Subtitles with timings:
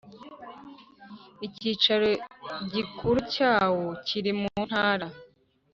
[1.45, 2.09] Icyicaro
[2.73, 5.07] gikuru cyawo kiri mu Ntara